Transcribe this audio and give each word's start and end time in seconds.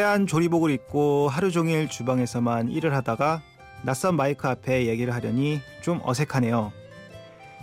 하얀 0.00 0.26
조리복을 0.26 0.70
입고 0.70 1.28
하루 1.28 1.50
종일 1.50 1.86
주방에서만 1.86 2.70
일을 2.70 2.94
하다가 2.96 3.42
낯선 3.82 4.16
마이크 4.16 4.48
앞에 4.48 4.86
얘기를 4.86 5.12
하려니 5.12 5.60
좀 5.82 6.00
어색하네요. 6.02 6.72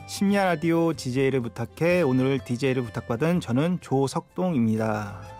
심야 0.08 0.46
라디오 0.46 0.94
DJ를 0.94 1.42
부탁해 1.42 2.04
오늘 2.04 2.38
DJ를 2.38 2.84
부탁받은 2.84 3.42
저는 3.42 3.80
조석동입니다. 3.82 5.38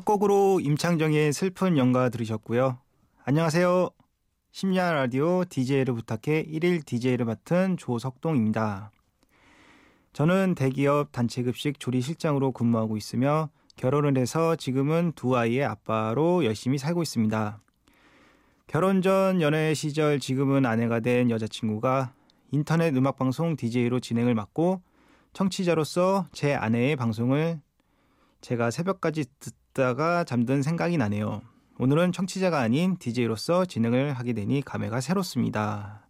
첫 0.00 0.06
곡으로 0.06 0.60
임창정의 0.60 1.30
슬픈 1.34 1.76
연가 1.76 2.08
들으셨고요. 2.08 2.78
안녕하세요. 3.24 3.90
심야 4.50 4.92
라디오 4.92 5.44
DJ를 5.44 5.92
부탁해 5.92 6.44
1일 6.44 6.86
DJ를 6.86 7.26
맡은 7.26 7.76
조석동입니다. 7.76 8.92
저는 10.14 10.54
대기업 10.54 11.12
단체급식 11.12 11.78
조리실장으로 11.78 12.52
근무하고 12.52 12.96
있으며 12.96 13.50
결혼을 13.76 14.16
해서 14.16 14.56
지금은 14.56 15.12
두 15.16 15.36
아이의 15.36 15.66
아빠로 15.66 16.46
열심히 16.46 16.78
살고 16.78 17.02
있습니다. 17.02 17.60
결혼 18.68 19.02
전 19.02 19.42
연애 19.42 19.74
시절 19.74 20.18
지금은 20.18 20.64
아내가 20.64 21.00
된 21.00 21.30
여자친구가 21.30 22.14
인터넷 22.52 22.96
음악방송 22.96 23.56
DJ로 23.56 24.00
진행을 24.00 24.34
맡고 24.34 24.80
청취자로서 25.34 26.26
제 26.32 26.54
아내의 26.54 26.96
방송을 26.96 27.60
제가 28.40 28.70
새벽까지 28.70 29.26
듣 29.38 29.59
다가 29.72 30.24
잠든 30.24 30.62
생각이 30.62 30.98
나네요. 30.98 31.42
오늘은 31.78 32.10
청취자가 32.12 32.58
아닌 32.58 32.96
DJ로서 32.98 33.64
진행을 33.64 34.14
하게 34.14 34.32
되니 34.32 34.62
감회가 34.62 35.00
새롭습니다. 35.00 36.06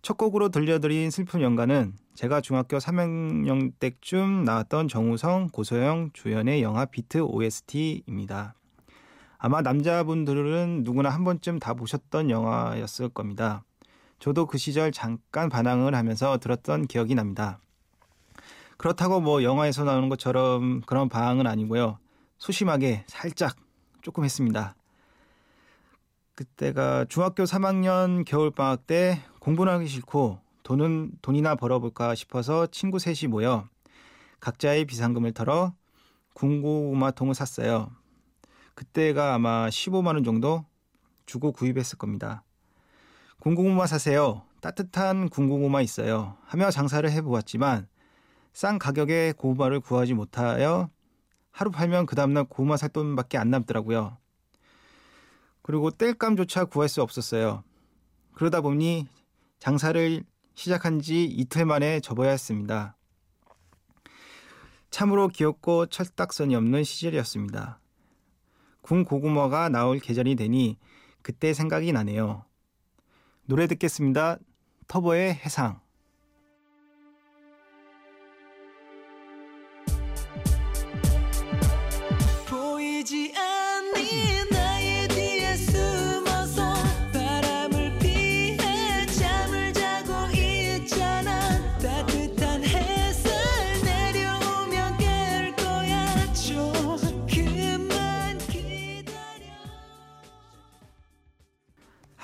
첫 0.00 0.16
곡으로 0.16 0.48
들려드린 0.48 1.10
슬픈 1.10 1.42
연가는 1.42 1.92
제가 2.14 2.40
중학교 2.40 2.78
3학년 2.78 3.72
때쯤 3.78 4.44
나왔던 4.44 4.88
정우성, 4.88 5.50
고소영 5.52 6.10
주연의 6.14 6.62
영화 6.62 6.86
비트 6.86 7.18
OST입니다. 7.18 8.54
아마 9.36 9.60
남자분들은 9.60 10.82
누구나 10.82 11.10
한 11.10 11.24
번쯤 11.24 11.58
다 11.58 11.74
보셨던 11.74 12.30
영화였을 12.30 13.10
겁니다. 13.10 13.64
저도 14.18 14.46
그 14.46 14.56
시절 14.56 14.92
잠깐 14.92 15.50
반항을 15.50 15.94
하면서 15.94 16.38
들었던 16.38 16.86
기억이 16.86 17.14
납니다. 17.14 17.60
그렇다고 18.78 19.20
뭐 19.20 19.42
영화에서 19.42 19.84
나오는 19.84 20.08
것처럼 20.08 20.80
그런 20.86 21.10
방황은 21.10 21.46
아니고요. 21.46 21.98
소심하게 22.38 23.04
살짝 23.06 23.56
조금 24.02 24.24
했습니다. 24.24 24.74
그때가 26.34 27.06
중학교 27.08 27.44
3학년 27.44 28.24
겨울방학 28.24 28.86
때 28.86 29.20
공부는 29.40 29.72
하기 29.74 29.86
싫고 29.86 30.38
돈은 30.62 31.12
돈이나 31.22 31.54
벌어볼까 31.54 32.14
싶어서 32.14 32.66
친구 32.66 32.98
셋이 32.98 33.30
모여 33.30 33.68
각자의 34.40 34.84
비상금을 34.84 35.32
털어 35.32 35.72
군고구마통을 36.34 37.34
샀어요. 37.34 37.90
그때가 38.74 39.34
아마 39.34 39.68
15만 39.68 40.14
원 40.14 40.24
정도 40.24 40.66
주고 41.24 41.52
구입했을 41.52 41.96
겁니다. 41.96 42.44
군고구마 43.40 43.86
사세요. 43.86 44.42
따뜻한 44.60 45.30
군고구마 45.30 45.80
있어요. 45.80 46.36
하며 46.44 46.70
장사를 46.70 47.10
해보았지만 47.10 47.88
싼 48.52 48.78
가격에 48.78 49.32
고구마를 49.36 49.80
구하지 49.80 50.14
못하여 50.14 50.90
하루 51.56 51.70
팔면 51.70 52.04
그 52.04 52.14
다음날 52.14 52.44
고구마 52.44 52.76
살 52.76 52.90
돈밖에 52.90 53.38
안 53.38 53.48
남더라고요. 53.48 54.18
그리고 55.62 55.90
땔감조차 55.90 56.66
구할 56.66 56.90
수 56.90 57.00
없었어요. 57.00 57.64
그러다 58.34 58.60
보니 58.60 59.08
장사를 59.58 60.22
시작한 60.52 61.00
지 61.00 61.24
이틀 61.24 61.64
만에 61.64 62.00
접어야 62.00 62.32
했습니다. 62.32 62.94
참으로 64.90 65.28
귀엽고 65.28 65.86
철딱선이 65.86 66.54
없는 66.54 66.84
시절이었습니다. 66.84 67.80
군 68.82 69.06
고구마가 69.06 69.70
나올 69.70 69.98
계절이 69.98 70.36
되니 70.36 70.76
그때 71.22 71.54
생각이 71.54 71.90
나네요. 71.90 72.44
노래 73.46 73.66
듣겠습니다. 73.66 74.36
터보의 74.88 75.32
해상. 75.36 75.80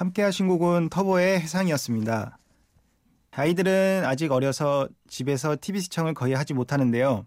함께 0.02 0.22
하신 0.22 0.48
곡은 0.48 0.88
터보의 0.88 1.38
해상이었습니다. 1.42 2.36
아이들은 3.30 4.02
아직 4.04 4.32
어려서 4.32 4.88
집에서 5.06 5.56
TV 5.60 5.80
시청을 5.80 6.12
거의 6.12 6.34
하지 6.34 6.54
못하는데요. 6.54 7.24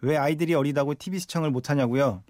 왜 0.00 0.16
아이들이 0.16 0.54
어리다고 0.54 0.94
TV 0.94 1.18
시청을 1.18 1.50
못하냐고요? 1.50 2.22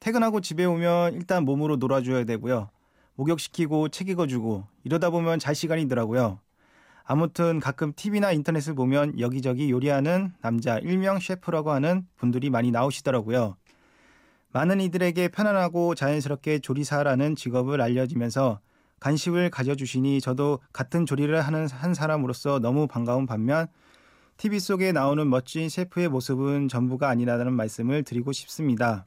퇴근하고 0.00 0.42
집에 0.42 0.66
오면 0.66 1.14
일단 1.14 1.46
몸으로 1.46 1.76
놀아줘야 1.76 2.24
되고요. 2.24 2.68
목욕시키고 3.14 3.88
책 3.88 4.10
읽어주고 4.10 4.66
이러다 4.84 5.08
보면 5.08 5.38
잘 5.38 5.54
시간이더라고요. 5.54 6.40
아무튼 7.04 7.60
가끔 7.60 7.94
TV나 7.96 8.32
인터넷을 8.32 8.74
보면 8.74 9.18
여기저기 9.18 9.70
요리하는 9.70 10.34
남자 10.42 10.76
일명 10.76 11.20
셰프라고 11.20 11.70
하는 11.70 12.06
분들이 12.16 12.50
많이 12.50 12.70
나오시더라고요. 12.70 13.56
많은 14.52 14.82
이들에게 14.82 15.28
편안하고 15.28 15.94
자연스럽게 15.94 16.58
조리사라는 16.58 17.34
직업을 17.34 17.80
알려지면서 17.80 18.60
관심을 19.04 19.50
가져주시니 19.50 20.22
저도 20.22 20.60
같은 20.72 21.04
조리를 21.04 21.38
하는 21.38 21.68
한 21.68 21.92
사람으로서 21.92 22.58
너무 22.58 22.86
반가운 22.86 23.26
반면 23.26 23.66
TV 24.38 24.58
속에 24.58 24.92
나오는 24.92 25.28
멋진 25.28 25.68
셰프의 25.68 26.08
모습은 26.08 26.68
전부가 26.68 27.10
아니라는 27.10 27.52
말씀을 27.52 28.02
드리고 28.02 28.32
싶습니다. 28.32 29.04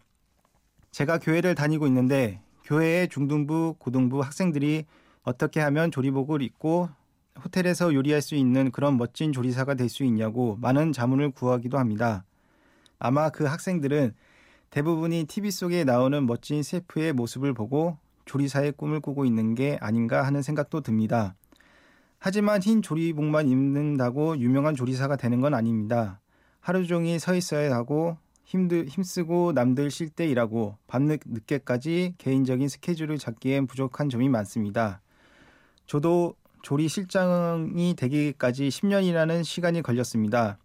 제가 0.91 1.17
교회를 1.17 1.55
다니고 1.55 1.87
있는데 1.87 2.39
교회의 2.65 3.07
중등부, 3.07 3.77
고등부 3.79 4.21
학생들이 4.21 4.85
어떻게 5.23 5.61
하면 5.61 5.89
조리복을 5.89 6.43
입고 6.43 6.89
호텔에서 7.43 7.91
요리할 7.91 8.21
수 8.21 8.35
있는 8.35 8.69
그런 8.69 8.97
멋진 8.97 9.33
조리사가 9.33 9.73
될 9.73 9.89
수 9.89 10.03
있냐고 10.03 10.57
많은 10.61 10.93
자문을 10.93 11.31
구하기도 11.31 11.79
합니다. 11.79 12.23
아마 12.99 13.29
그 13.29 13.45
학생들은 13.45 14.13
대부분이 14.69 15.23
TV 15.23 15.49
속에 15.49 15.85
나오는 15.85 16.27
멋진 16.27 16.61
셰프의 16.61 17.13
모습을 17.13 17.55
보고 17.55 17.97
조리사의 18.27 18.73
꿈을 18.73 18.99
꾸고 18.99 19.25
있는 19.25 19.55
게 19.55 19.77
아닌가 19.81 20.21
하는 20.21 20.43
생각도 20.43 20.81
듭니다. 20.81 21.35
하지만 22.19 22.61
흰 22.61 22.81
조리복만 22.81 23.47
입는다고 23.47 24.37
유명한 24.37 24.75
조리사가 24.75 25.15
되는 25.15 25.41
건 25.41 25.53
아닙니다. 25.53 26.19
하루 26.59 26.85
종일 26.85 27.19
서 27.19 27.33
있어야 27.33 27.73
하고 27.73 28.17
힘들, 28.43 28.85
힘쓰고 28.85 29.51
남들 29.53 29.91
쉴 29.91 30.09
때 30.09 30.27
일하고 30.27 30.77
밤늦 30.87 31.21
늦게까지 31.25 32.15
개인적인 32.17 32.69
스케줄을 32.69 33.17
잡기엔 33.17 33.67
부족한 33.67 34.09
점이 34.09 34.29
많습니다. 34.29 35.01
저도 35.85 36.35
조리 36.61 36.87
실장이 36.87 37.95
되기까지 37.95 38.69
10년이라는 38.69 39.43
시간이 39.43 39.81
걸렸습니다. 39.81 40.57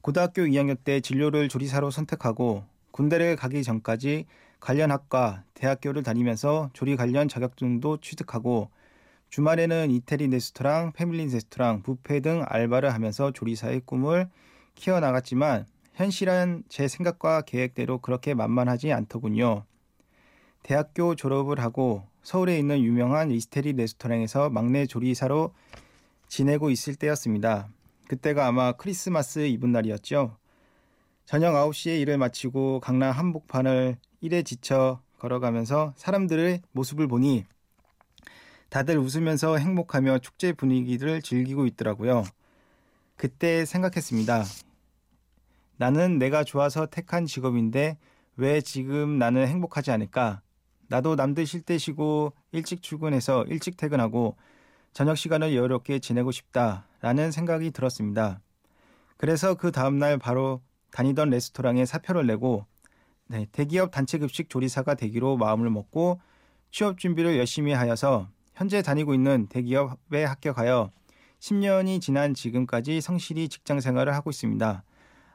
고등학교 0.00 0.42
2학년 0.42 0.76
때 0.82 1.00
진로를 1.00 1.48
조리사로 1.48 1.90
선택하고 1.90 2.64
군대를 2.90 3.36
가기 3.36 3.62
전까지 3.62 4.26
관련 4.62 4.92
학과, 4.92 5.42
대학교를 5.54 6.04
다니면서 6.04 6.70
조리 6.72 6.94
관련 6.94 7.26
자격증도 7.26 7.96
취득하고 7.96 8.70
주말에는 9.28 9.90
이태리 9.90 10.28
레스토랑, 10.28 10.92
패밀리 10.92 11.24
레스토랑, 11.24 11.82
뷔페 11.82 12.20
등 12.20 12.44
알바를 12.46 12.94
하면서 12.94 13.32
조리사의 13.32 13.82
꿈을 13.84 14.28
키워나갔지만 14.76 15.66
현실은 15.94 16.62
제 16.68 16.86
생각과 16.86 17.42
계획대로 17.42 17.98
그렇게 17.98 18.34
만만하지 18.34 18.92
않더군요. 18.92 19.64
대학교 20.62 21.16
졸업을 21.16 21.58
하고 21.58 22.04
서울에 22.22 22.56
있는 22.56 22.84
유명한 22.84 23.32
이스테리 23.32 23.72
레스토랑에서 23.72 24.48
막내 24.48 24.86
조리사로 24.86 25.52
지내고 26.28 26.70
있을 26.70 26.94
때였습니다. 26.94 27.68
그때가 28.06 28.46
아마 28.46 28.70
크리스마스 28.70 29.40
이브 29.40 29.66
날이었죠. 29.66 30.36
저녁 31.24 31.54
9시에 31.54 32.00
일을 32.00 32.16
마치고 32.16 32.78
강남 32.78 33.10
한복판을 33.10 33.96
일에 34.22 34.42
지쳐 34.42 35.02
걸어가면서 35.18 35.94
사람들의 35.96 36.62
모습을 36.70 37.08
보니 37.08 37.44
다들 38.70 38.96
웃으면서 38.96 39.58
행복하며 39.58 40.20
축제 40.20 40.52
분위기를 40.52 41.20
즐기고 41.20 41.66
있더라고요. 41.66 42.24
그때 43.16 43.64
생각했습니다. 43.64 44.44
나는 45.76 46.18
내가 46.18 46.44
좋아서 46.44 46.86
택한 46.86 47.26
직업인데 47.26 47.98
왜 48.36 48.60
지금 48.60 49.18
나는 49.18 49.46
행복하지 49.48 49.90
않을까? 49.90 50.40
나도 50.86 51.16
남들 51.16 51.44
쉴 51.44 51.62
때 51.62 51.76
쉬고 51.76 52.32
일찍 52.52 52.80
출근해서 52.80 53.44
일찍 53.48 53.76
퇴근하고 53.76 54.36
저녁 54.92 55.18
시간을 55.18 55.54
여유롭게 55.54 55.98
지내고 55.98 56.30
싶다라는 56.30 57.32
생각이 57.32 57.72
들었습니다. 57.72 58.40
그래서 59.16 59.54
그 59.54 59.72
다음날 59.72 60.18
바로 60.18 60.62
다니던 60.92 61.30
레스토랑에 61.30 61.86
사표를 61.86 62.26
내고 62.26 62.66
네, 63.32 63.46
대기업 63.50 63.92
단체 63.92 64.18
급식 64.18 64.50
조리사가 64.50 64.94
되기로 64.94 65.38
마음을 65.38 65.70
먹고 65.70 66.20
취업 66.70 66.98
준비를 66.98 67.38
열심히 67.38 67.72
하여서 67.72 68.28
현재 68.54 68.82
다니고 68.82 69.14
있는 69.14 69.46
대기업에 69.46 70.24
합격하여 70.24 70.90
10년이 71.40 72.02
지난 72.02 72.34
지금까지 72.34 73.00
성실히 73.00 73.48
직장 73.48 73.80
생활을 73.80 74.14
하고 74.14 74.28
있습니다. 74.28 74.84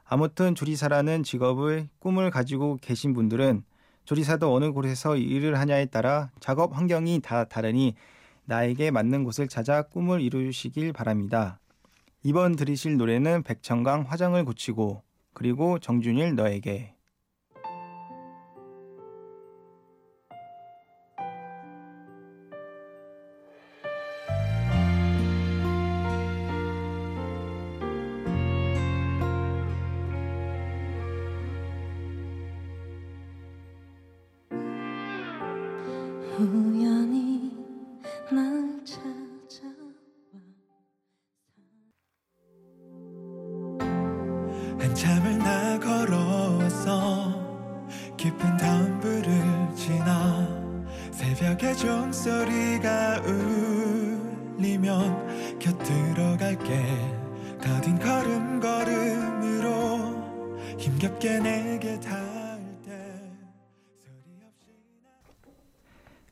아무튼 0.05 0.53
조리사라는 0.53 1.23
직업을 1.23 1.89
꿈을 1.97 2.29
가지고 2.29 2.77
계신 2.83 3.13
분들은 3.13 3.63
조리사도 4.05 4.53
어느 4.53 4.71
곳에서 4.73 5.17
일을 5.17 5.57
하냐에 5.57 5.87
따라 5.87 6.29
작업 6.39 6.77
환경이 6.77 7.21
다 7.23 7.45
다르니 7.45 7.95
나에게 8.45 8.91
맞는 8.91 9.23
곳을 9.23 9.47
찾아 9.47 9.81
꿈을 9.81 10.21
이루시길 10.21 10.93
바랍니다. 10.93 11.59
이번 12.21 12.57
들으실 12.57 12.97
노래는 12.97 13.41
백천강 13.41 14.05
화장을 14.07 14.45
고치고 14.45 15.01
그리고 15.33 15.79
정준일 15.79 16.35
너에게 16.35 16.93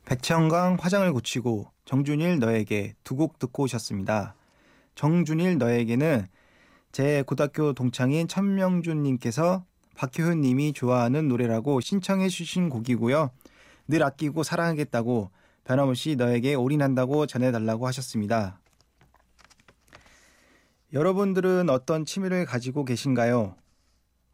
백천강 0.05 0.77
화장을 0.79 1.11
고치고 1.13 1.71
정준일 1.85 2.39
너에게 2.39 2.93
두 3.03 3.15
곡 3.15 3.39
듣고 3.39 3.63
오셨습니다. 3.63 4.35
정준일 4.95 5.57
너에게는 5.57 6.27
제 6.91 7.23
고등학교 7.23 7.73
동창인 7.73 8.27
천명준님께서 8.27 9.65
박효은님이 9.95 10.73
좋아하는 10.73 11.27
노래라고 11.27 11.81
신청해 11.81 12.29
주신 12.29 12.69
곡이고요. 12.69 13.31
늘 13.87 14.03
아끼고 14.03 14.43
사랑하겠다고 14.43 15.31
변함없이 15.63 16.15
너에게 16.15 16.53
올인한다고 16.53 17.25
전해달라고 17.25 17.87
하셨습니다. 17.87 18.59
여러분들은 20.93 21.69
어떤 21.69 22.05
취미를 22.05 22.45
가지고 22.45 22.85
계신가요? 22.85 23.55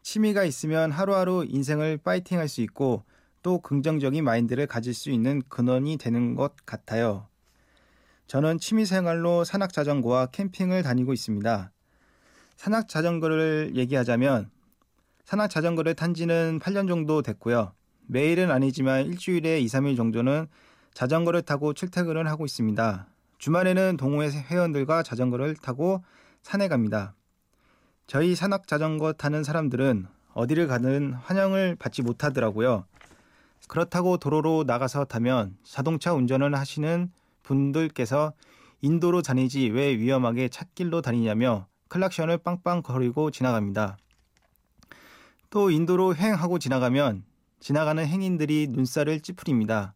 취미가 0.02 0.44
있으면 0.44 0.90
하루하루 0.90 1.44
인생을 1.48 1.98
파이팅 1.98 2.38
할 2.38 2.48
수 2.48 2.60
있고 2.60 3.04
또 3.42 3.60
긍정적인 3.60 4.24
마인드를 4.24 4.66
가질 4.66 4.94
수 4.94 5.10
있는 5.10 5.42
근원이 5.48 5.96
되는 5.98 6.34
것 6.34 6.54
같아요. 6.64 7.26
저는 8.26 8.58
취미 8.58 8.86
생활로 8.86 9.44
산악 9.44 9.72
자전거와 9.72 10.26
캠핑을 10.26 10.82
다니고 10.82 11.12
있습니다. 11.12 11.72
산악 12.56 12.88
자전거를 12.88 13.72
얘기하자면 13.74 14.50
산악 15.24 15.50
자전거를 15.50 15.94
탄 15.94 16.14
지는 16.14 16.58
8년 16.60 16.88
정도 16.88 17.22
됐고요. 17.22 17.72
매일은 18.06 18.50
아니지만 18.50 19.06
일주일에 19.06 19.60
2, 19.60 19.66
3일 19.66 19.96
정도는 19.96 20.46
자전거를 20.94 21.42
타고 21.42 21.72
출퇴근을 21.72 22.28
하고 22.28 22.44
있습니다. 22.44 23.06
주말에는 23.38 23.96
동호회 23.96 24.30
회원들과 24.30 25.02
자전거를 25.02 25.56
타고 25.56 26.04
산에 26.42 26.68
갑니다. 26.68 27.14
저희 28.06 28.34
산악 28.34 28.66
자전거 28.66 29.12
타는 29.12 29.42
사람들은 29.42 30.06
어디를 30.34 30.66
가든 30.66 31.14
환영을 31.14 31.76
받지 31.76 32.02
못하더라고요. 32.02 32.84
그렇다고 33.72 34.18
도로로 34.18 34.64
나가서 34.66 35.06
타면 35.06 35.56
자동차 35.64 36.12
운전을 36.12 36.54
하시는 36.54 37.10
분들께서 37.42 38.34
인도로 38.82 39.22
다니지 39.22 39.70
왜 39.70 39.96
위험하게 39.96 40.50
찻길로 40.50 41.00
다니냐며 41.00 41.68
클락션을 41.88 42.36
빵빵 42.36 42.82
거리고 42.82 43.30
지나갑니다. 43.30 43.96
또 45.48 45.70
인도로 45.70 46.14
횡하고 46.14 46.58
지나가면 46.58 47.24
지나가는 47.60 48.04
행인들이 48.04 48.66
눈살을 48.68 49.20
찌푸립니다. 49.20 49.94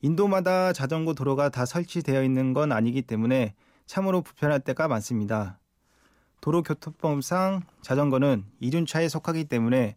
인도마다 0.00 0.72
자전거 0.72 1.12
도로가 1.12 1.50
다 1.50 1.66
설치되어 1.66 2.24
있는 2.24 2.54
건 2.54 2.72
아니기 2.72 3.02
때문에 3.02 3.52
참으로 3.84 4.22
불편할 4.22 4.60
때가 4.60 4.88
많습니다. 4.88 5.58
도로교통법상 6.40 7.60
자전거는 7.82 8.46
이륜차에 8.60 9.10
속하기 9.10 9.44
때문에 9.44 9.96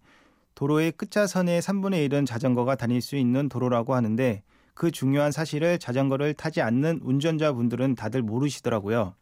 도로의 0.60 0.92
끝자선의 0.92 1.62
3분의 1.62 2.10
1은 2.10 2.26
자전거가 2.26 2.76
다닐 2.76 3.02
수 3.02 3.16
있는 3.16 3.48
도로라고 3.48 3.96
하는데 3.96 4.44
그 4.74 4.92
중요한 4.92 5.32
사실을 5.32 5.80
자전거를 5.80 6.34
타지 6.34 6.60
않는 6.60 7.00
운전자분들은 7.02 7.96
다들 7.96 8.22
모르시더라고요. 8.24 9.16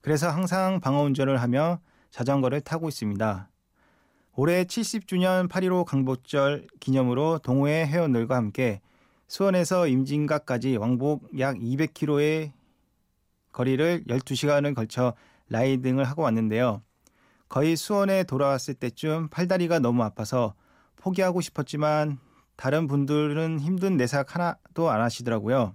그래서 0.00 0.30
항상 0.30 0.78
방어 0.78 1.02
운전을 1.02 1.42
하며 1.42 1.80
자전거를 2.12 2.60
타고 2.60 2.88
있습니다. 2.88 3.50
올해 4.36 4.62
70주년 4.62 5.48
8.15 5.48 5.84
강복절 5.86 6.68
기념으로 6.78 7.40
동호회 7.42 7.88
회원들과 7.88 8.36
함께 8.36 8.80
수원에서 9.26 9.88
임진각까지 9.88 10.76
왕복 10.76 11.36
약 11.40 11.56
200km의 11.56 12.52
거리를 13.50 14.04
12시간을 14.06 14.76
걸쳐 14.76 15.14
라이딩을 15.48 16.04
하고 16.04 16.22
왔는데요. 16.22 16.80
거의 17.50 17.76
수원에 17.76 18.22
돌아왔을 18.22 18.74
때쯤 18.74 19.28
팔다리가 19.28 19.80
너무 19.80 20.04
아파서 20.04 20.54
포기하고 20.94 21.40
싶었지만 21.40 22.18
다른 22.54 22.86
분들은 22.86 23.58
힘든 23.58 23.96
내삭 23.96 24.36
하나도 24.36 24.88
안 24.88 25.00
하시더라고요. 25.00 25.74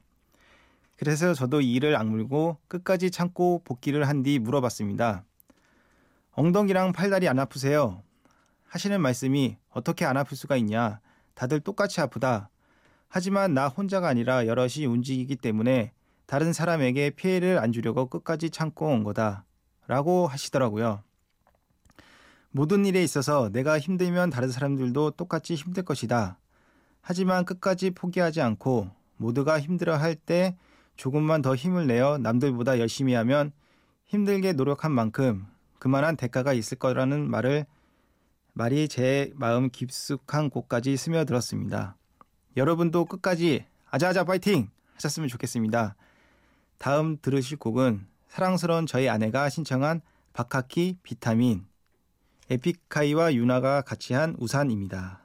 그래서 0.96 1.34
저도 1.34 1.60
이를 1.60 1.98
악물고 1.98 2.60
끝까지 2.70 3.12
참고 3.12 3.62
복귀를 3.66 4.08
한 4.08 4.24
뒤 4.24 4.40
물어봤습니다. 4.40 5.26
엉덩이랑 6.32 6.94
팔다리 6.94 7.28
안 7.28 7.40
아프세요? 7.40 8.02
하시는 8.64 9.02
말씀이 9.02 9.58
어떻게 9.70 10.06
안 10.06 10.16
아플 10.16 10.38
수가 10.38 10.56
있냐. 10.56 11.02
다들 11.34 11.60
똑같이 11.60 12.00
아프다. 12.00 12.50
하지만 13.10 13.54
나 13.54 13.68
혼자가 13.68 14.08
아니라 14.08 14.48
여럿이 14.48 14.86
움직이기 14.86 15.36
때문에 15.36 15.92
다른 16.26 16.54
사람에게 16.54 17.10
피해를 17.10 17.60
안 17.60 17.74
주려고 17.74 18.08
끝까지 18.08 18.50
참고 18.50 18.88
온 18.88 19.04
거다. 19.04 19.44
라고 19.88 20.26
하시더라고요. 20.28 21.04
모든 22.56 22.86
일에 22.86 23.04
있어서 23.04 23.50
내가 23.50 23.78
힘들면 23.78 24.30
다른 24.30 24.50
사람들도 24.50 25.12
똑같이 25.12 25.56
힘들 25.56 25.84
것이다. 25.84 26.40
하지만 27.02 27.44
끝까지 27.44 27.92
포기하지 27.92 28.40
않고 28.40 28.90
모두가 29.18 29.60
힘들어 29.60 29.98
할 29.98 30.16
때 30.16 30.56
조금만 30.96 31.42
더 31.42 31.54
힘을 31.54 31.86
내어 31.86 32.18
남들보다 32.18 32.80
열심히 32.80 33.14
하면 33.14 33.52
힘들게 34.06 34.54
노력한 34.54 34.94
만큼 34.94 35.46
그만한 35.80 36.16
대가가 36.16 36.54
있을 36.54 36.78
거라는 36.80 37.30
말을 37.30 37.66
말이 38.54 38.88
제 38.88 39.34
마음 39.36 39.70
깊숙한 39.70 40.50
곳까지 40.50 40.96
스며들었습니다. 40.96 41.98
여러분도 42.56 43.04
끝까지 43.04 43.66
아자아자 43.92 44.24
파이팅 44.24 44.70
하셨으면 44.94 45.28
좋겠습니다. 45.28 45.98
다음 46.78 47.18
들으실 47.22 47.58
곡은 47.58 48.08
사랑스러운 48.30 48.86
저희 48.86 49.10
아내가 49.10 49.50
신청한 49.50 50.00
바카키 50.32 51.00
비타민 51.04 51.66
에픽하이와 52.50 53.34
유나가 53.34 53.82
같이 53.82 54.14
한 54.14 54.36
우산입니다. 54.38 55.25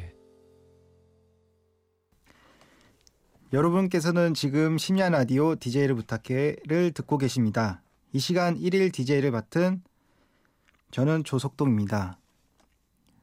여러분께서는 3.53 4.33
지금 4.33 4.77
심야 4.77 5.09
라디오 5.09 5.55
DJ를 5.55 5.93
부탁해를 5.95 6.91
듣고 6.93 7.17
계십니다. 7.17 7.81
이 8.13 8.19
시간 8.19 8.57
1일 8.57 8.93
DJ를 8.93 9.31
맡은 9.31 9.83
저는 10.91 11.25
조석동입니다. 11.25 12.17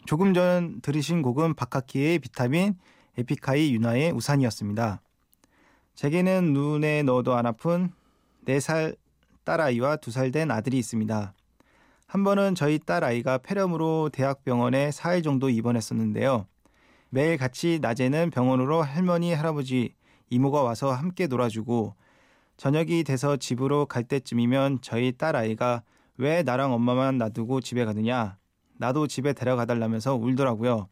조금 0.04 0.34
전 0.34 0.82
들으신 0.82 1.22
곡은 1.22 1.54
박학기의 1.54 2.18
비타민, 2.18 2.74
에픽하이 3.16 3.72
윤아의 3.72 4.12
우산이었습니다. 4.12 5.00
제게는 5.94 6.52
눈에 6.52 7.02
넣어도 7.04 7.34
안 7.34 7.46
아픈 7.46 7.90
4살 8.46 8.96
딸아이와 9.44 9.96
2살 9.96 10.30
된 10.30 10.50
아들이 10.50 10.78
있습니다. 10.78 11.32
한 12.06 12.24
번은 12.24 12.54
저희 12.54 12.78
딸아이가 12.78 13.38
폐렴으로 13.38 14.10
대학병원에 14.12 14.90
4일 14.90 15.24
정도 15.24 15.48
입원했었는데요. 15.48 16.46
매일 17.08 17.38
같이 17.38 17.78
낮에는 17.80 18.28
병원으로 18.28 18.82
할머니, 18.82 19.32
할아버지, 19.32 19.94
이모가 20.30 20.62
와서 20.62 20.92
함께 20.92 21.26
놀아주고 21.26 21.94
저녁이 22.56 23.04
돼서 23.04 23.36
집으로 23.36 23.86
갈 23.86 24.04
때쯤이면 24.04 24.80
저희 24.82 25.12
딸 25.12 25.36
아이가 25.36 25.82
왜 26.16 26.42
나랑 26.42 26.72
엄마만 26.72 27.18
놔두고 27.18 27.60
집에 27.60 27.84
가느냐 27.84 28.36
나도 28.76 29.06
집에 29.06 29.32
데려가 29.32 29.64
달라면서 29.64 30.16
울더라고요. 30.16 30.88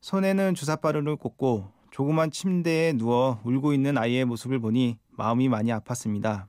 손에는 0.00 0.54
주사바루를 0.54 1.16
꽂고 1.16 1.70
조그만 1.90 2.30
침대에 2.30 2.92
누워 2.92 3.40
울고 3.44 3.72
있는 3.72 3.98
아이의 3.98 4.24
모습을 4.24 4.58
보니 4.60 4.98
마음이 5.10 5.48
많이 5.48 5.70
아팠습니다. 5.70 6.46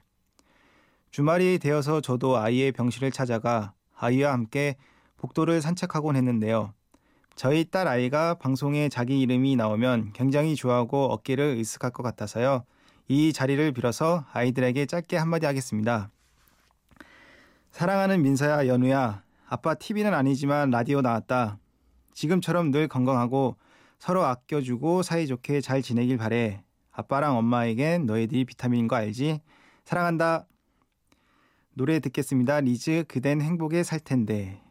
주말이 1.09 1.59
되어서 1.59 1.99
저도 1.99 2.37
아이의 2.37 2.71
병실을 2.71 3.11
찾아가 3.11 3.73
아이와 3.95 4.31
함께 4.31 4.77
복도를 5.17 5.61
산책하곤 5.61 6.15
했는데요. 6.15 6.73
저희 7.41 7.65
딸 7.65 7.87
아이가 7.87 8.35
방송에 8.35 8.87
자기 8.87 9.19
이름이 9.19 9.55
나오면 9.55 10.13
굉장히 10.13 10.55
좋아하고 10.55 11.05
어깨를 11.05 11.57
으쓱할 11.57 11.91
것 11.91 12.03
같아서요. 12.03 12.65
이 13.07 13.33
자리를 13.33 13.71
빌어서 13.71 14.25
아이들에게 14.31 14.85
짧게 14.85 15.17
한마디 15.17 15.47
하겠습니다. 15.47 16.11
사랑하는 17.71 18.21
민서야, 18.21 18.67
연우야. 18.67 19.23
아빠 19.47 19.73
TV는 19.73 20.13
아니지만 20.13 20.69
라디오 20.69 21.01
나왔다. 21.01 21.57
지금처럼 22.13 22.69
늘 22.69 22.87
건강하고 22.87 23.55
서로 23.97 24.23
아껴주고 24.23 25.01
사이좋게 25.01 25.61
잘 25.61 25.81
지내길 25.81 26.19
바래. 26.19 26.63
아빠랑 26.91 27.37
엄마에겐 27.37 28.05
너희들이 28.05 28.45
비타민인 28.45 28.87
거 28.87 28.97
알지? 28.97 29.41
사랑한다. 29.83 30.45
노래 31.73 31.99
듣겠습니다. 32.01 32.59
리즈 32.59 33.03
그댄 33.07 33.41
행복에 33.41 33.81
살 33.81 33.99
텐데. 33.99 34.61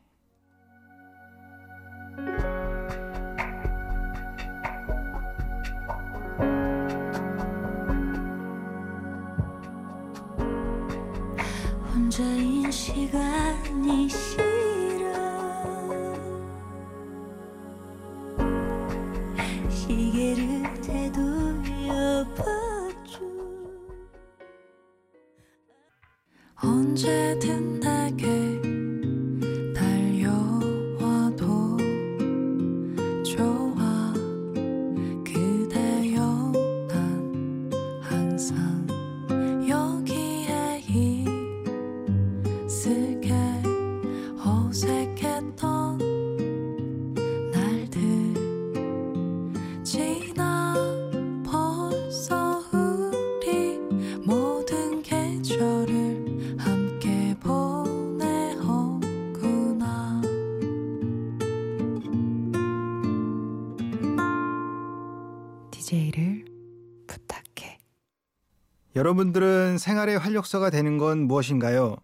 여러분들은 69.00 69.78
생활의 69.78 70.18
활력소가 70.18 70.68
되는 70.68 70.98
건 70.98 71.20
무엇인가요? 71.20 71.96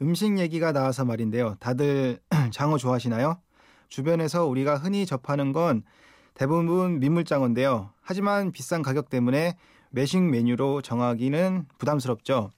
음식 0.00 0.40
얘기가 0.40 0.72
나와서 0.72 1.04
말인데요. 1.04 1.54
다들 1.60 2.18
장어 2.50 2.78
좋아하시나요? 2.78 3.38
주변에서 3.88 4.46
우리가 4.46 4.76
흔히 4.76 5.06
접하는 5.06 5.52
건 5.52 5.84
대부분 6.34 6.98
민물장어인데요. 6.98 7.90
하지만 8.00 8.50
비싼 8.50 8.82
가격 8.82 9.08
때문에 9.08 9.56
매식 9.90 10.20
메뉴로 10.20 10.82
정하기는 10.82 11.66
부담스럽죠. 11.78 12.50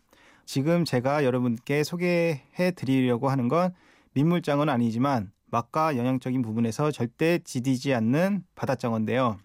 지금 0.46 0.86
제가 0.86 1.22
여러분께 1.22 1.84
소개해 1.84 2.70
드리려고 2.74 3.28
하는 3.28 3.48
건 3.48 3.74
민물장어는 4.14 4.72
아니지만 4.72 5.30
맛과 5.50 5.98
영양적인 5.98 6.40
부분에서 6.40 6.90
절대 6.90 7.38
지디지 7.44 7.92
않는 7.92 8.44
바다장어인데요. 8.54 9.36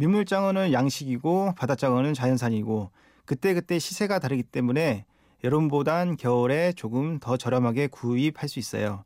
민물장어는 0.00 0.72
양식이고 0.72 1.52
바다장어는 1.58 2.14
자연산이고 2.14 2.90
그때그때 3.26 3.78
시세가 3.78 4.18
다르기 4.18 4.42
때문에 4.42 5.04
여름보단 5.44 6.16
겨울에 6.16 6.72
조금 6.72 7.18
더 7.18 7.36
저렴하게 7.36 7.88
구입할 7.88 8.48
수 8.48 8.58
있어요. 8.58 9.04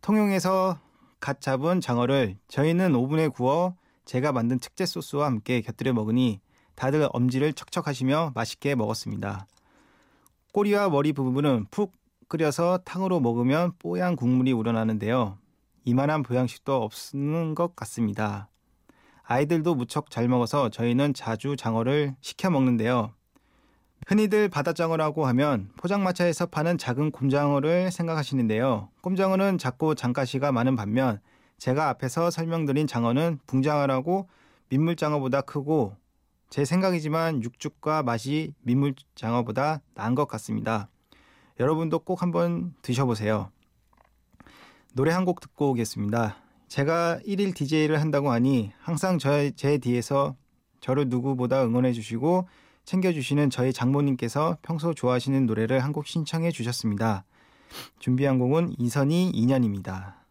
통영에서 0.00 0.80
갓 1.20 1.42
잡은 1.42 1.82
장어를 1.82 2.36
저희는 2.48 2.94
오븐에 2.94 3.28
구워 3.28 3.76
제가 4.06 4.32
만든 4.32 4.58
특제 4.58 4.86
소스와 4.86 5.26
함께 5.26 5.60
곁들여 5.60 5.92
먹으니 5.92 6.40
다들 6.76 7.06
엄지를 7.12 7.52
척척하시며 7.52 8.32
맛있게 8.34 8.74
먹었습니다. 8.74 9.46
꼬리와 10.54 10.88
머리 10.88 11.12
부분은 11.12 11.66
푹 11.70 11.92
끓여서 12.28 12.78
탕으로 12.86 13.20
먹으면 13.20 13.72
뽀얀 13.78 14.16
국물이 14.16 14.52
우러나는데요. 14.52 15.36
이만한 15.84 16.22
보양식도 16.22 16.74
없는 16.74 17.54
것 17.54 17.76
같습니다. 17.76 18.48
아이들도 19.32 19.74
무척 19.74 20.10
잘 20.10 20.28
먹어서 20.28 20.68
저희는 20.68 21.14
자주 21.14 21.56
장어를 21.56 22.14
시켜 22.20 22.50
먹는데요. 22.50 23.14
흔히들 24.06 24.50
바다장어라고 24.50 25.24
하면 25.26 25.70
포장마차에서 25.78 26.46
파는 26.46 26.76
작은 26.76 27.12
곰장어를 27.12 27.90
생각하시는데요. 27.90 28.90
곰장어는 29.00 29.56
작고 29.56 29.94
장가시가 29.94 30.52
많은 30.52 30.76
반면 30.76 31.18
제가 31.56 31.88
앞에서 31.88 32.30
설명드린 32.30 32.86
장어는 32.86 33.38
붕장어라고 33.46 34.28
민물장어보다 34.68 35.40
크고 35.40 35.96
제 36.50 36.66
생각이지만 36.66 37.42
육즙과 37.42 38.02
맛이 38.02 38.52
민물장어보다 38.60 39.80
나은 39.94 40.14
것 40.14 40.28
같습니다. 40.28 40.90
여러분도 41.58 42.00
꼭 42.00 42.20
한번 42.20 42.74
드셔보세요. 42.82 43.50
노래 44.92 45.10
한 45.12 45.24
곡 45.24 45.40
듣고 45.40 45.70
오겠습니다. 45.70 46.41
제가 46.72 47.20
1일 47.26 47.54
DJ를 47.54 48.00
한다고 48.00 48.30
하니 48.30 48.72
항상 48.80 49.18
저, 49.18 49.50
제 49.50 49.76
뒤에서 49.76 50.36
저를 50.80 51.10
누구보다 51.10 51.62
응원해 51.66 51.92
주시고 51.92 52.48
챙겨주시는 52.86 53.50
저희 53.50 53.74
장모님께서 53.74 54.56
평소 54.62 54.94
좋아하시는 54.94 55.44
노래를 55.44 55.80
한 55.84 55.92
곡 55.92 56.06
신청해 56.06 56.50
주셨습니다. 56.50 57.24
준비한 57.98 58.38
곡은 58.38 58.76
이선희 58.78 59.32
인연입니다. 59.34 60.21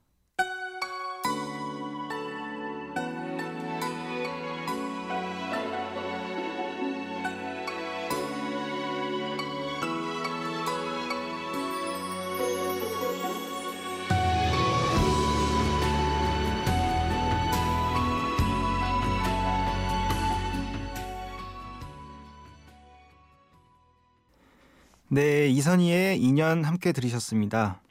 이선희의 25.61 26.19
2년 26.19 26.63
함께 26.63 26.91
들으셨습니다. 26.91 27.83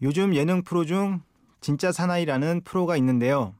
요즘 0.00 0.32
예능 0.36 0.62
프로 0.62 0.84
중 0.84 1.20
진짜 1.60 1.90
사나이라는 1.90 2.60
프로가 2.62 2.96
있는데요. 2.98 3.56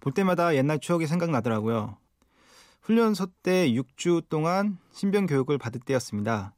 볼 0.00 0.14
때마다 0.14 0.54
옛날 0.56 0.78
추억이 0.78 1.06
생각나더라고요. 1.06 1.98
훈련소 2.80 3.26
때 3.42 3.68
6주 3.68 4.26
동안 4.30 4.78
신병 4.90 5.26
교육을 5.26 5.58
받을 5.58 5.82
때였습니다. 5.82 6.54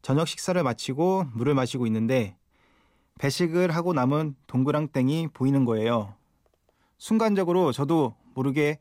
저녁 0.00 0.28
식사를 0.28 0.62
마치고 0.62 1.24
물을 1.32 1.54
마시고 1.54 1.88
있는데 1.88 2.36
배식을 3.18 3.74
하고 3.74 3.94
남은 3.94 4.36
동그랑땡이 4.46 5.30
보이는 5.34 5.64
거예요. 5.64 6.14
순간적으로 6.98 7.72
저도 7.72 8.14
모르게 8.34 8.78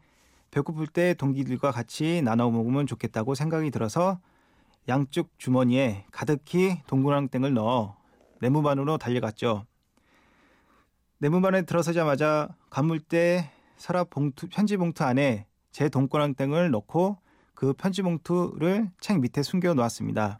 배고플 0.51 0.85
때 0.85 1.15
동기들과 1.15 1.71
같이 1.71 2.21
나눠 2.23 2.51
먹으면 2.51 2.85
좋겠다고 2.85 3.33
생각이 3.33 3.71
들어서 3.71 4.19
양쪽 4.87 5.37
주머니에 5.37 6.05
가득히 6.11 6.81
동그랑땡을 6.87 7.53
넣어 7.53 7.95
내무반으로 8.41 8.97
달려갔죠. 8.97 9.65
내무반에 11.19 11.61
들어서자마자 11.61 12.49
간물대 12.69 13.49
서랍 13.77 14.09
봉투, 14.09 14.49
편지 14.49 14.75
봉투 14.75 15.03
안에 15.03 15.45
제 15.71 15.87
동그랑땡을 15.87 16.71
넣고 16.71 17.17
그 17.53 17.73
편지 17.73 18.01
봉투를 18.01 18.89
책 18.99 19.21
밑에 19.21 19.41
숨겨 19.41 19.73
놓았습니다. 19.73 20.39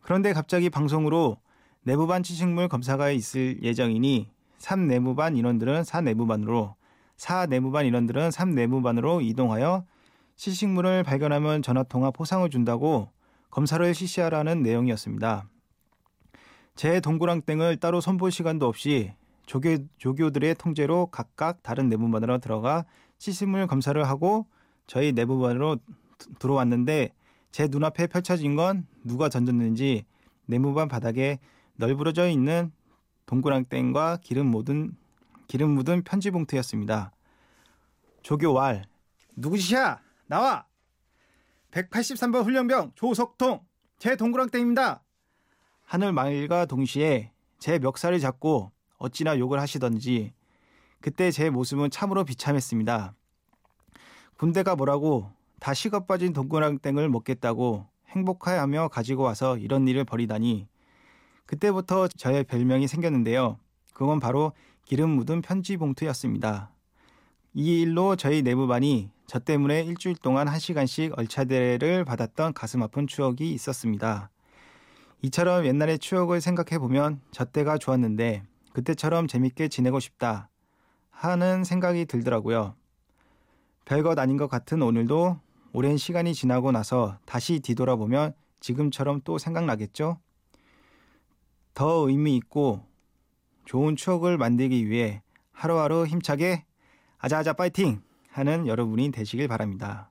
그런데 0.00 0.32
갑자기 0.32 0.68
방송으로 0.68 1.38
내부반 1.82 2.22
치식물 2.22 2.68
검사가 2.68 3.10
있을 3.10 3.62
예정이니 3.62 4.30
3 4.58 4.86
내무반 4.86 5.36
인원들은 5.36 5.84
4 5.84 6.00
내무반으로 6.00 6.76
4 7.16 7.46
내무반 7.46 7.86
인원들은 7.86 8.32
3 8.32 8.54
내무반으로 8.54 9.20
이동하여 9.20 9.84
시식물을 10.36 11.02
발견하면 11.04 11.62
전화통화 11.62 12.10
포상을 12.10 12.48
준다고 12.50 13.10
검사를 13.50 13.94
실시하라는 13.94 14.62
내용이었습니다. 14.62 15.48
제 16.74 17.00
동그랑땡을 17.00 17.76
따로 17.76 18.00
손볼 18.00 18.32
시간도 18.32 18.66
없이 18.66 19.12
조교, 19.46 19.76
조교들의 19.98 20.54
통제로 20.54 21.06
각각 21.06 21.62
다른 21.62 21.88
내부반으로 21.88 22.38
들어가 22.38 22.84
시식물 23.18 23.66
검사를 23.66 24.02
하고 24.08 24.46
저희 24.86 25.12
내부반으로 25.12 25.78
들어왔는데 26.38 27.10
제 27.50 27.68
눈앞에 27.70 28.06
펼쳐진 28.06 28.56
건 28.56 28.86
누가 29.04 29.28
던졌는지 29.28 30.04
내무반 30.46 30.88
바닥에 30.88 31.38
널브러져 31.76 32.28
있는 32.28 32.72
동그랑땡과 33.26 34.18
기름 34.22 34.46
묻은 34.46 34.96
기름 35.46 35.70
묻은 35.70 36.02
편지 36.04 36.30
봉투였습니다. 36.30 37.12
조교 38.22 38.54
왈 38.54 38.84
누구시야? 39.36 40.00
나와! 40.32 40.64
183번 41.72 42.44
훈련병 42.44 42.92
조석통 42.94 43.60
제 43.98 44.16
동그랑땡입니다. 44.16 45.02
하늘 45.84 46.14
말과 46.14 46.64
동시에 46.64 47.32
제 47.58 47.78
멱살을 47.78 48.18
잡고 48.18 48.72
어찌나 48.96 49.38
욕을 49.38 49.60
하시던지 49.60 50.32
그때 51.02 51.30
제 51.30 51.50
모습은 51.50 51.90
참으로 51.90 52.24
비참했습니다. 52.24 53.14
군대가 54.38 54.74
뭐라고 54.74 55.30
다 55.60 55.74
식어 55.74 56.06
빠진 56.06 56.32
동그랑땡을 56.32 57.10
먹겠다고 57.10 57.86
행복해하며 58.08 58.88
가지고 58.88 59.24
와서 59.24 59.58
이런 59.58 59.86
일을 59.86 60.04
벌이다니 60.04 60.66
그때부터 61.44 62.08
저의 62.08 62.44
별명이 62.44 62.88
생겼는데요. 62.88 63.58
그건 63.92 64.18
바로 64.18 64.52
기름 64.86 65.10
묻은 65.10 65.42
편지 65.42 65.76
봉투였습니다. 65.76 66.72
이 67.52 67.82
일로 67.82 68.16
저희 68.16 68.40
내부반이 68.40 69.10
저 69.32 69.38
때문에 69.38 69.80
일주일 69.84 70.14
동안 70.16 70.46
한 70.46 70.58
시간씩 70.58 71.18
얼차대를 71.18 72.04
받았던 72.04 72.52
가슴 72.52 72.82
아픈 72.82 73.06
추억이 73.06 73.50
있었습니다. 73.52 74.28
이처럼 75.22 75.64
옛날의 75.64 76.00
추억을 76.00 76.42
생각해 76.42 76.78
보면 76.78 77.22
저 77.30 77.46
때가 77.46 77.78
좋았는데 77.78 78.42
그때처럼 78.74 79.28
재밌게 79.28 79.68
지내고 79.68 80.00
싶다 80.00 80.50
하는 81.08 81.64
생각이 81.64 82.04
들더라고요. 82.04 82.74
별것 83.86 84.18
아닌 84.18 84.36
것 84.36 84.48
같은 84.48 84.82
오늘도 84.82 85.40
오랜 85.72 85.96
시간이 85.96 86.34
지나고 86.34 86.70
나서 86.70 87.16
다시 87.24 87.60
뒤돌아보면 87.60 88.34
지금처럼 88.60 89.22
또 89.24 89.38
생각나겠죠? 89.38 90.18
더 91.72 92.06
의미 92.06 92.36
있고 92.36 92.84
좋은 93.64 93.96
추억을 93.96 94.36
만들기 94.36 94.90
위해 94.90 95.22
하루하루 95.52 96.04
힘차게 96.04 96.66
아자아자 97.16 97.54
파이팅 97.54 98.02
하는 98.32 98.66
여러분이 98.66 99.10
되시길 99.12 99.46
바랍니다. 99.48 100.10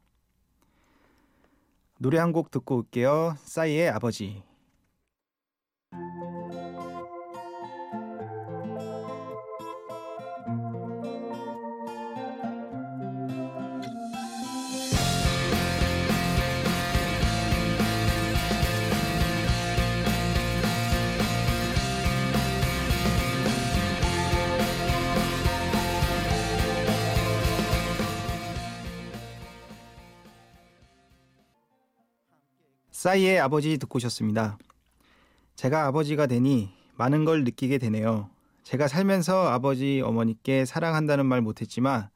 노래 2.00 2.18
한 2.18 2.32
곡 2.32 2.50
듣고 2.52 2.78
올게요. 2.78 3.36
싸이의 3.44 3.90
아버지. 3.90 4.44
싸이의 33.02 33.40
아버지 33.40 33.80
듣고 33.80 33.98
오셨습니다. 33.98 34.60
제가 35.56 35.88
아버지가 35.88 36.28
되니 36.28 36.72
많은 36.98 37.26
걸 37.26 37.44
느끼게 37.44 37.80
되네요. 37.80 38.30
제가 38.62 38.88
살면서 38.88 39.48
아버지, 39.48 40.04
어머니께 40.06 40.66
사랑한다는 40.66 41.26
말 41.26 41.42
못했지만 41.42 42.12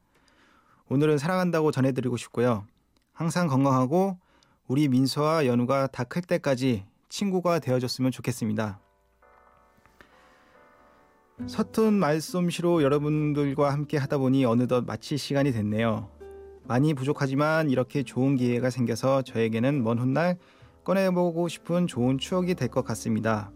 오늘은 0.87 1.17
사랑한다고 1.17 1.71
전해드리고 1.71 2.17
싶고요. 2.17 2.67
항상 3.13 3.47
건강하고 3.47 4.19
우리 4.67 4.87
민서와 4.87 5.47
연우가 5.47 5.87
다 5.87 6.03
클 6.03 6.21
때까지 6.21 6.85
친구가 7.09 7.57
되어줬으면 7.57 8.11
좋겠습니다. 8.11 8.79
서툰 11.47 11.95
말솜씨로 11.95 12.83
여러분들과 12.83 13.73
함께 13.73 13.97
하다 13.97 14.19
보니 14.19 14.45
어느덧 14.45 14.85
마칠 14.85 15.17
시간이 15.17 15.51
됐네요. 15.51 16.11
많이 16.65 16.93
부족하지만 16.93 17.71
이렇게 17.71 18.03
좋은 18.03 18.35
기회가 18.35 18.69
생겨서 18.69 19.23
저에게는 19.23 19.83
먼 19.83 19.97
훗날 19.97 20.37
꺼내보고 20.85 21.47
싶은 21.49 21.87
좋은 21.87 22.17
추억이 22.17 22.55
될 22.55 22.69
것 22.69 22.85
같습니다. 22.85 23.51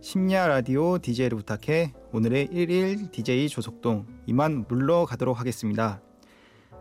심야 0.00 0.46
라디오 0.46 0.98
DJ를 0.98 1.36
부탁해 1.38 1.92
오늘의 2.12 2.48
1일 2.48 3.10
DJ 3.10 3.48
조석동 3.48 4.06
이만 4.26 4.64
물러가도록 4.68 5.38
하겠습니다. 5.40 6.00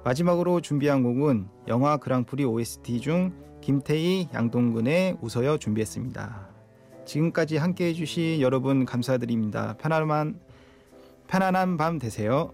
마지막으로 0.03 0.61
준비한 0.61 1.01
곡은 1.01 1.47
영화 1.67 1.97
그랑프리 1.97 2.45
OST 2.45 2.99
중 2.99 3.33
김태희 3.61 4.29
양동근의 4.33 5.17
웃어요 5.21 5.57
준비했습니다. 5.57 6.49
지금까지 7.05 7.57
함께 7.57 7.87
해주신 7.87 8.41
여러분 8.41 8.85
감사드립니다. 8.85 9.75
편안한 9.77 10.39
편안한 11.27 11.77
밤 11.77 11.97
되세요. 11.97 12.53